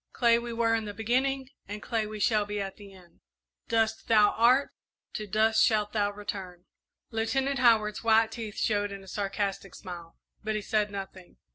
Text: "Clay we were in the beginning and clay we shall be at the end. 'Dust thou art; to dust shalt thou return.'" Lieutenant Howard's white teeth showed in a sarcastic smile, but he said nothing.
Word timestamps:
"Clay 0.13 0.39
we 0.39 0.51
were 0.51 0.73
in 0.73 0.85
the 0.85 0.95
beginning 0.95 1.51
and 1.67 1.79
clay 1.83 2.07
we 2.07 2.19
shall 2.19 2.43
be 2.43 2.59
at 2.59 2.77
the 2.77 2.91
end. 2.91 3.19
'Dust 3.67 4.07
thou 4.07 4.31
art; 4.31 4.71
to 5.13 5.27
dust 5.27 5.63
shalt 5.63 5.93
thou 5.93 6.09
return.'" 6.11 6.65
Lieutenant 7.11 7.59
Howard's 7.59 8.03
white 8.03 8.31
teeth 8.31 8.57
showed 8.57 8.91
in 8.91 9.03
a 9.03 9.07
sarcastic 9.07 9.75
smile, 9.75 10.17
but 10.43 10.55
he 10.55 10.61
said 10.63 10.89
nothing. 10.89 11.37